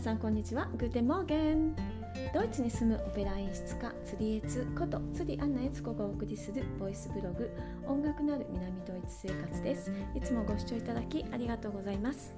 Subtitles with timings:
[0.00, 0.66] さんこんにちは。
[0.78, 1.76] Guten Morgen。
[2.32, 7.50] ドイツに住むオペラ演出家釣恵都子こと釣アンナ恵都子がお送りするボイスブログ
[7.86, 9.92] 音楽なる南ドイツ生活です。
[10.14, 12.32] いつもご視聴いただきありがとうございます。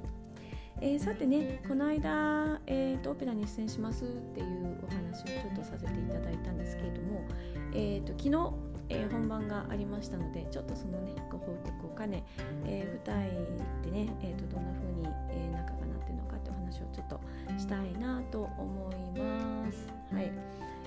[0.80, 7.24] えー、さてねこの間、えーと、オペラに出演しますっていうお話をちょっとさせていただいたんですけれども、
[7.72, 8.52] えーと、昨日、
[8.88, 12.24] えー、本番がありましたのでちょっとそのねご報告を兼ね、
[12.66, 13.30] えー、舞台
[13.84, 15.91] でね、えーと、とどんな風に、えー、仲が
[16.72, 17.21] 話をちょっと
[17.58, 19.93] したいなと思います。
[20.13, 20.32] はい。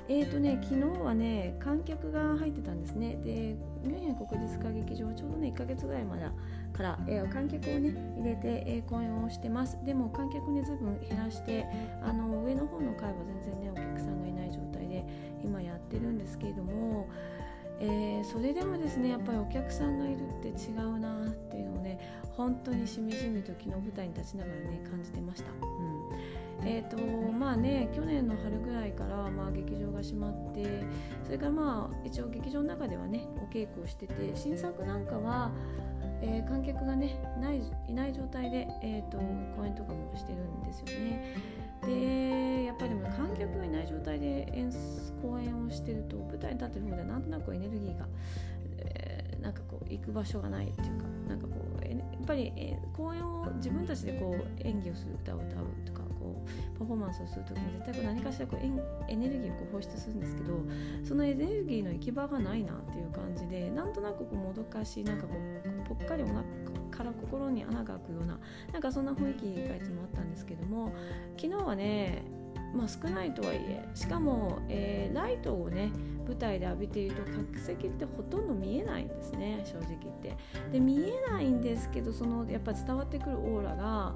[0.07, 3.15] えーとね、昨日はね観客が入ってたんですね。
[3.23, 6.25] でミュンヘン国立歌劇場ちょうどね1ヶ月ぐらいまで
[6.73, 9.77] から、えー、観客をね入れて、えー、公演をしてます。
[9.83, 11.65] でも観客ねずいぶん減らして
[12.03, 15.05] あの上の方の階は全然ねお客さんがいない状態で
[15.43, 17.07] 今やってるんですけれども
[17.79, 21.99] えー、それでもですねやっぱりお客さんがいるって違うなっていうのをね
[22.31, 25.51] 本当にしみじみと昨日舞台に立ちながらね感じてました。
[25.51, 25.95] うん
[26.63, 26.97] えーと
[27.31, 30.83] まあね、去年の春ぐらいから、まあ、劇場が閉まって
[31.23, 35.51] それからまあ一応劇場の中ではねお稽古をしてて新作なんかは、
[36.21, 39.17] えー、観客がねないいない状態で、えーと、
[39.55, 41.35] 公演とかもしてるんですよね。
[41.85, 44.71] でやっぱりでも観客がいない状態で演
[45.21, 48.05] 公演をしてると舞台に立ってる方でなんとなくエネルギーが、
[48.77, 58.65] えー、なんかこう行く場所がないっていうかなんかこうやっぱり、え、公演を自分たちでこう演技をする歌を歌うとかこうパフォーマンスをする時に絶対こう何かしらこう
[59.07, 60.53] エネルギーをこう放出するんですけど
[61.03, 66.43] そのエネルギーの行き場がないなっていう感じでなんとなくこうもどかしいなんかこうぽっかりお腹
[66.91, 68.39] から心に穴が開くような
[68.71, 70.93] なんかそんな雰囲気がいつもあったんですけども
[71.37, 72.23] 昨日はね
[72.75, 75.91] まあ、少ないとはいえしかも、えー、ライトをね
[76.27, 80.37] 舞台で浴びていると客席ってほとんど見えないんですね正直言って
[80.73, 84.15] で見えないんですけどそのやっぱ伝わってくるオーラが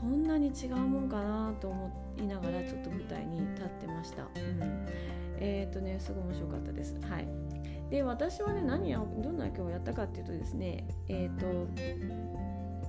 [0.00, 4.24] こんなに違うもんかなと思いながらちょっと舞台に立ってました。
[4.24, 4.86] うん、
[5.38, 6.94] えっ、ー、とねすごい面白かったです。
[7.08, 7.45] はい。
[7.90, 11.68] で私はね何やどんな今日やったかっていうとですねえっ、ー、と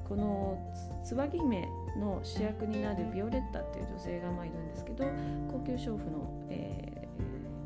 [0.07, 1.67] この椿姫
[1.99, 5.05] の主役になるビオレッタっていう女性がまあいるんですけど
[5.51, 7.07] 高級娼婦の、え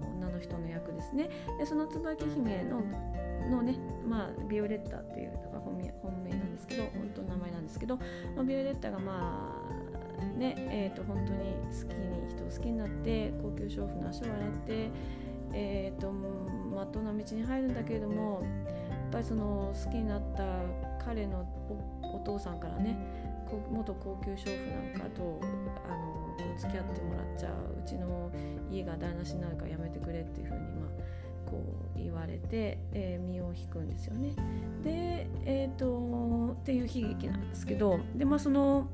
[0.01, 1.29] ー、女の人の役ですね。
[1.59, 2.81] でその椿姫の
[3.49, 3.75] のね、
[4.07, 7.97] まあ、ビオレッタっていうのが本名本名なんですけど本当の名前なんですけど
[8.35, 9.91] まあビオレッタがまあ
[10.37, 14.33] ねえーと、本当に好きに人を好きになって高級娼婦の足を洗っ
[14.65, 14.89] て、
[15.53, 18.41] えーと、まっとうな道に入るんだけれども
[18.89, 20.43] やっぱりその好きになった
[21.03, 21.45] 彼の
[22.01, 22.97] お父さんからね
[23.71, 25.39] 元高級娼婦なんかと
[25.89, 28.31] あのこう付き合ってもらっちゃううちの
[28.71, 31.61] 家が台無しになるからやめてくれっていうふうに、まあ、こ
[31.95, 34.33] う言われて、えー、身を引くんですよね。
[34.83, 38.87] で、えーと、っていう悲劇なんですけどで、まあ、その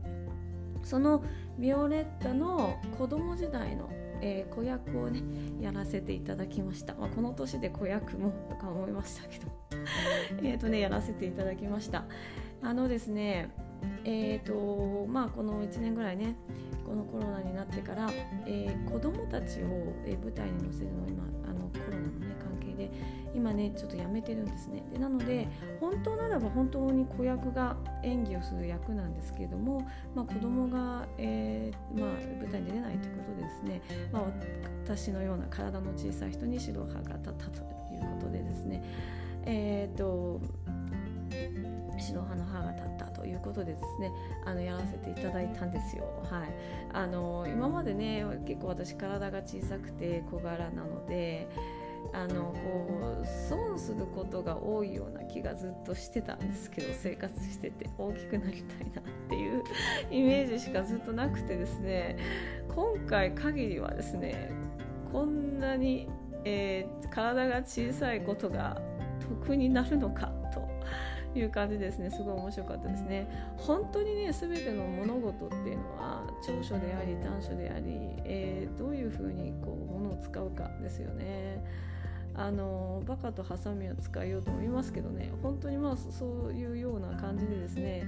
[0.84, 1.24] その
[1.59, 3.89] ビオレッタの子供時代の、
[4.22, 5.22] えー、子役をね
[5.62, 9.48] やらせていただきました、まあ、この年で子役もとか思いましたけど。
[10.44, 12.06] えとねやらせていただきました。
[12.62, 13.50] あのですね
[14.04, 16.36] えーとまあ、この1年ぐらいね
[16.88, 18.09] このコロナになってから、
[18.46, 22.90] えー、子どもたちを、えー、舞台に乗せるのを今あのコロナの、ね、関係で
[23.36, 24.86] 今ねちょっとやめてるんですね。
[24.94, 25.50] でなので
[25.81, 32.09] 本当ならば本当に子役が演技をする役なんですけれども、まあ、子供が、えー、まあ、
[32.42, 33.81] 舞台に出れないということでですね、
[34.14, 34.24] まあ、
[34.86, 37.62] 私のような体の小さい人に指導派が立ったと
[37.94, 38.81] いうことでですね
[39.46, 40.42] えっ、と
[42.00, 44.12] 指導派の歯が立ったということでですね
[44.46, 46.06] あのやらせていただいたんですよ。
[46.30, 46.50] はい、
[46.94, 51.47] あの今までね結構私体が小さくて小柄なので
[52.13, 59.63] あのこう損することが多いような気がずっとしてたんですけど生活してて大きくなりたいなっていう
[60.12, 62.18] イメージしかずっとなくてですね
[62.69, 64.52] 今回限りはですね
[65.12, 66.09] こんなに、
[66.46, 68.81] えー、体が小さいことが
[69.19, 70.31] 得になるのか
[71.38, 72.09] いう感じですね。
[72.09, 73.28] すごい面白かったですね。
[73.57, 81.63] 本当にね全ての物事っていうのは長所であり短所であり、えー、どういうふうにこう物を使うかですよね。
[82.34, 85.31] あのバカとハサミを使いようと思いますけどね。
[85.42, 88.07] 本当にまあそういうような感じでですね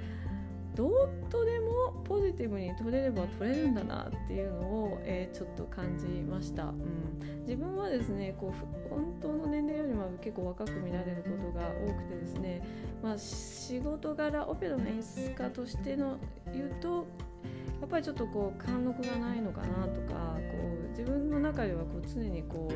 [0.80, 12.62] どうとでもポジティブに取れれば取れるんだなっていうのを、えー、ちょっと感じました、うん、自分はですねこう本当の年齢よりも結構若く見られることが多くてですね、
[13.04, 16.16] まあ、仕事柄オペラの演出家としての
[16.54, 17.06] 言うと
[17.82, 22.74] やっぱりちょっとこう貫禄がないのかなとかこう自分の中ではこう常にこう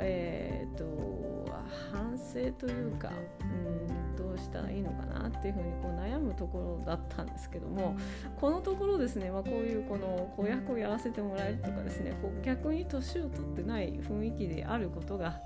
[0.00, 1.50] えー、っと
[1.90, 7.96] 反省というか、うん、どうしたらいいのかなっていうふうにこう悩むところだったんですけども
[8.40, 15.40] このところですね、まあ、こういうこの子役をやらせてもらえるとかですねこう逆に年を取ってない雰囲気であることが、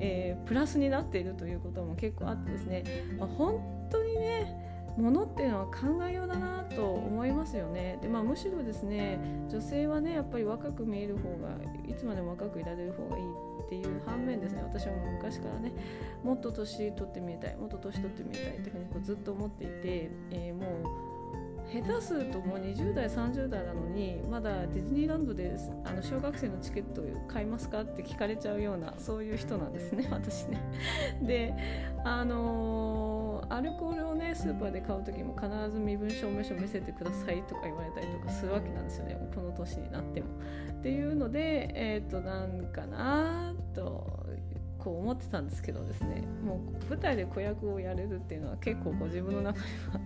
[0.00, 2.84] えー、プラスになっているということも結構あってですね、
[3.18, 4.68] まあ、本当にね
[4.98, 7.98] ものっていうのは考えようだなと思いますよね。
[8.02, 11.50] で、まあ、むしろですね女性はねやっぱり若く見える方が
[11.88, 13.24] いつまでも若くいられる方がいい
[13.68, 15.72] っていう反面ですね私も昔からね
[16.24, 21.17] もっと年取ってみたいもっと年取ってみたいっていうふうにこうずっと思っていて、えー、もう
[21.72, 25.54] 下手するともう20代30代なのにまだディズニーランドで
[25.84, 30.60] あの小学生のチケットを買いますかって聞かれちゃうようなそういう人なんですね 私ね。
[31.22, 31.54] で
[32.04, 40.26] あのー、アルコールをねスーパーで買う時も必ず身分証明書見せてくださいとか言われたりとかするわけなんですよねこの年になっても。
[40.78, 44.26] っていうのでえっ、ー、となんかなと
[44.78, 50.00] こう思ってたんですけどですねもう舞台で子役をやれるっていうのは結構こう自分の中では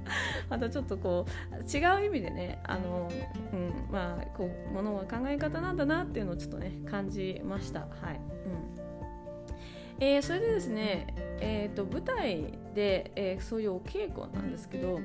[0.48, 3.10] またちょっとこう違う意味でねあの、
[3.52, 7.80] うん、まあこうものは考え方なんだなっていうのをちょっとね感じました。
[7.80, 8.82] はい、うん。
[10.00, 15.00] えー、それでですね、えーと、舞台で、えー、そういうお稽古なんですけど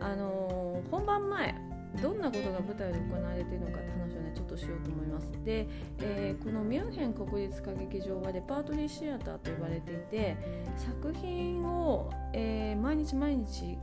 [0.00, 1.65] あのー、本番前
[2.02, 5.32] どんなことが舞台で行われているのかって話をねちょっとしようと思います。
[5.44, 5.66] で、
[6.00, 10.36] えー、このミュンヘン国立歌劇場はレパートリーシアターと呼ばれていて
[10.76, 13.78] 作品を、えー、毎日毎日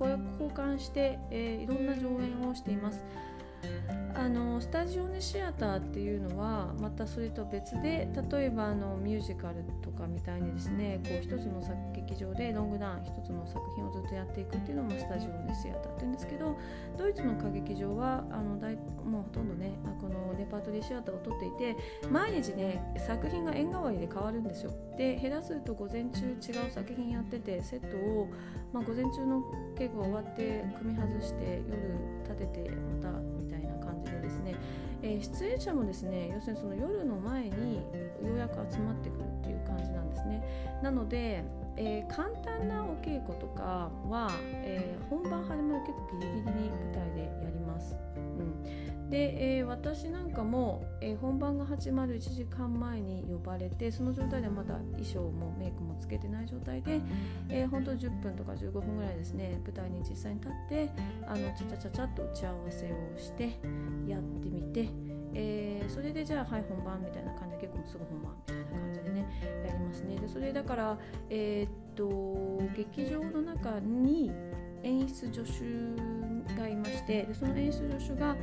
[0.00, 3.02] 交換して、えー、いろんな上演をしています。
[4.16, 16.56] あのスタジオネシアターっていうのはまたそれと別で例えばあのミュージカルとかみたいにですねこう一つの作劇場でロングダウン一つの作品をずっとやっていくっていうのもスタジオネシアターって言うんですけど
[16.96, 21.76] ドイツの歌劇場はあの大もうほとんどねこのレパートリーシアターを取っていて
[22.08, 24.72] 毎日ね作品が縁代わりで変わるんですよ。
[24.96, 28.28] で減らすと午前中違う作品やっててセットを、
[28.72, 29.42] まあ、午前中の
[29.76, 33.53] 稽古終わって組み外して夜立ててまたみたいな、
[35.04, 37.76] えー、出演者もですね要するにその夜の前に
[38.24, 40.42] ようやく集まってくるっていう感じなんですね。
[40.82, 41.44] なので、
[41.76, 44.30] えー、簡単なお稽古とかは、
[44.62, 48.64] えー、本番始まる結構ギリギリに舞台でやります、うん。
[49.10, 57.00] で、えー、私なんかも、えー、本番が始まる1時間前に呼ばれてその状態でまだ衣装もメイクもつけてない状態で、
[57.48, 60.90] えー、本当10分とか15分ぐらいですね舞台に実際に立って
[61.26, 63.60] あのちゃちゃちゃちゃっと打ち合わせをして
[64.06, 64.88] やってみて、
[65.34, 69.26] えー、それでじゃあはい本番みたいな感じで結構すぐ本番みたいな感じでね
[69.66, 70.16] やりますね。
[70.16, 70.98] でそれだから
[71.28, 74.32] え、っと劇場の中に
[74.82, 78.36] 演出助手がいましてでその演出助手が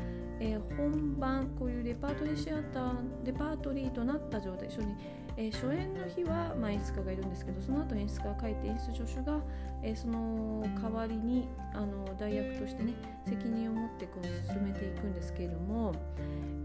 [0.44, 2.94] えー、本番こういうレパートリーシアター
[3.24, 4.96] レパートリーとなった状態一緒に、
[5.38, 9.40] えー、初演の日は、まあ、演出家がいるんですけどその後演出家が書いて演出助手が、
[9.84, 12.96] えー、その代わりにあの代役としてね
[13.28, 15.94] 責任を持ってこう進めていくんですけれども、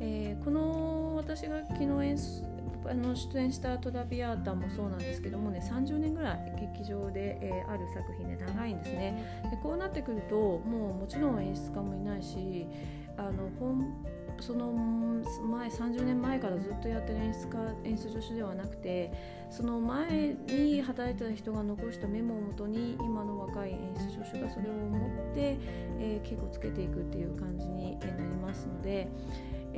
[0.01, 2.45] えこの私が昨日演出
[2.89, 9.43] あの出演したトラビアータもそうなんですけどもね30年ぐらい劇場で、えー、ある作品で長いんですね。
[9.51, 12.67] でこうなってくるともうもちろん演出家もいないし
[13.17, 13.95] あの本
[14.41, 19.11] その前30年前からずっとやってる演出家演出助手ではなくて
[19.51, 24.99] その前に働いてた人が残したメモをもとに今の若い演出助手がそれを持
[25.33, 25.57] って、
[25.99, 29.09] えー、稽古つけていくっていう感じになりますので。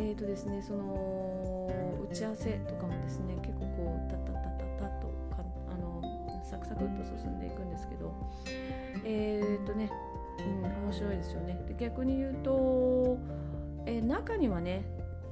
[0.00, 1.68] えーとですね、その
[2.08, 6.00] 打ち合わせとかもですね結構こうタッタッタッタッタとかあの
[6.44, 8.14] サクサクっと進んでいくんですけど
[9.04, 9.90] えっ、ー、とね
[10.38, 11.61] うん、面白いですよね。
[11.68, 13.18] で逆に言うと、
[13.87, 14.85] え中にはね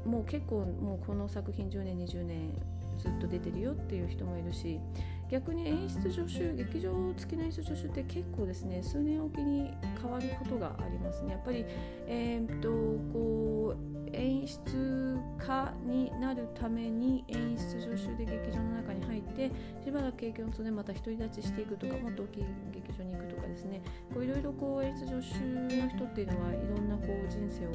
[0.04, 2.54] もう結構もうこの作品10年20年
[2.98, 4.80] ずっと出てるよっていう人もいるし
[5.28, 11.64] 逆に演出助手劇場付きの演出助手って結構ですね数年おきに変わることがありますねやっぱり
[12.06, 12.68] えー、っと
[13.12, 19.50] こう演出家になるために演出助手で劇場の中に入って
[19.84, 23.80] しばらく経験を積んでまた独り立ちしていくとかもっと大きい劇場に行くとかですね。
[24.12, 27.72] こういろいろこう演出助手の人っていうのはいろんなこう人生を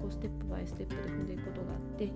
[0.00, 2.12] こうステップバイステップで踏んでいくことがあって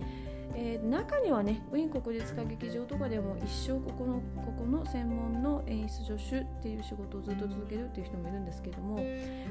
[0.57, 9.01] えー、中にはねウィーン国立歌劇場とかでも一生ここのここの専門の演出助手っていう仕事をずっと続けるっていう人もいるんですけども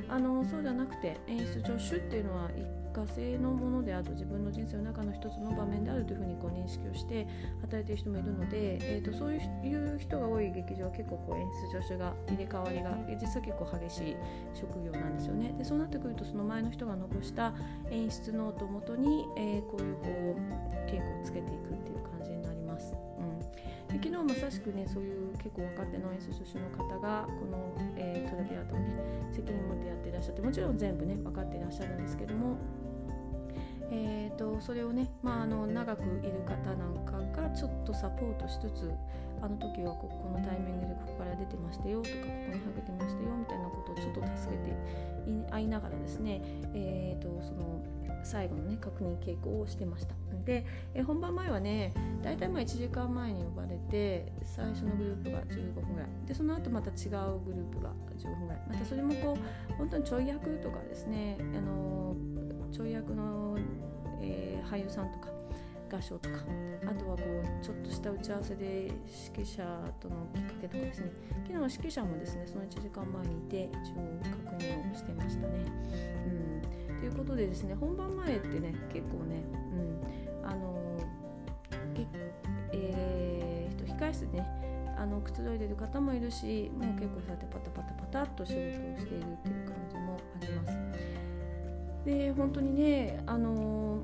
[0.08, 7.28] あのそうじゃなくて演出助手っていうのは一過性のものであると自分の人生の中の一つの場面であるというふうにこう認識をして
[7.62, 14.16] 働いている人もいるので、えーと、そういう人が多い劇場は結構こう演出助手が入れ替わりが実は結構激しい
[14.54, 15.54] 職業なんですよね。
[15.58, 17.54] でそうなってくるとその前の人が残した
[17.90, 22.94] 演出ノートをもとに、えー、こういうこう稽古をつけていくっていう感じになります。
[23.18, 28.88] うんで昨日まさしくねそういう結構若手の演出助手の方がこの、えー、トラヴィアータをね
[29.32, 32.58] 責任持ってやっていらっしゃってもちろん全部ね分かっていらっしゃるんですけども
[33.94, 38.92] えーと、それをね、まあ、あの長くいる方なんかがちょっとサポートしつつ
[39.40, 46.42] あの時はここのタイミングでここから出てましたよとかここにはけてましたよみたいなことをちょっと助けていいながらですね、
[46.74, 47.86] えーと、その
[48.24, 50.16] 最後のね確認稽古をしてました。
[50.46, 62.16] で、え本番前はね大体まあ1時間前に呼ばれて最初のグループが15分ぐらいでその後また違うグループが15分ぐらいまたそれもこう本当にちょい役とかですねあの
[62.74, 63.56] ちょい役の、
[64.20, 65.30] えー、俳優さんとか
[65.96, 66.38] 合唱とか
[66.88, 68.92] あとはこうちょっとした打ち合わせで
[69.36, 69.64] 指揮者
[70.00, 71.12] とのきっかけとかですね
[71.44, 75.66] 昨日は指揮者もですねその1時間前にいて一応確認をしてましたね。
[76.90, 79.44] うん、ということでですね本番前ってね結構ね、
[80.42, 80.74] うん、あの
[82.72, 84.48] えー、と控え室でね
[84.98, 90.93] あのくつろいでる方もいるしもう結構そうやってパタパタパタっと仕事をしているっていう感じもあります。
[92.06, 94.04] で本当にねあの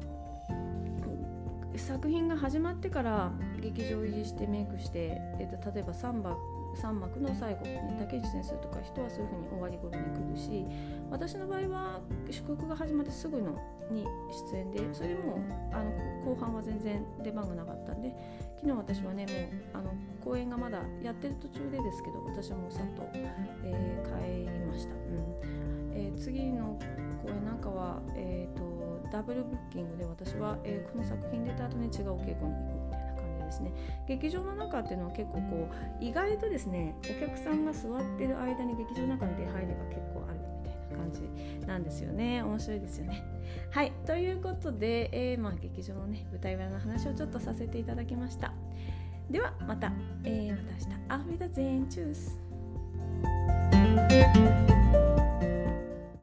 [1.73, 6.35] ー、作品が始まってから劇場入りしてメイクして、えっと、例えばサンバ
[6.75, 10.65] ,3 幕の最後、ね、竹内先生とか人はそういうふうに終わり頃に来るし
[11.09, 11.99] 私の場合は
[12.29, 13.57] 祝福が始まってすぐの
[13.91, 14.05] に
[14.51, 15.39] 出演でそれでも
[15.71, 15.91] あの
[16.25, 18.13] 後半は全然出番がなかったんで
[18.57, 19.25] 昨日私はね
[19.73, 25.69] もうあの公演がまだやってる途中でですけど私はもうさっと、えー、帰りました、うん。
[25.93, 26.79] えー、次の
[27.21, 32.78] 公演なんかは、えーと、ダブルブッキングで私は、えー、この作品出た後に違う稽古に行く
[33.49, 33.71] ですね。
[34.07, 35.69] 劇場の中っていうのは結構こ
[36.01, 42.43] う意外とですねお客さんが座ってる間に劇場の中に出入りが結構あるみたいな感じなんですよね。
[42.43, 43.23] 面白いですよね。
[43.71, 43.91] はい。
[44.05, 48.53] ということで、えー、まあ、劇場のね舞台裏の話をちょっとさせていただきました。
[49.29, 49.91] ではまた、
[50.23, 50.99] えー、また明日。
[51.09, 52.39] アフィダゼンチュース。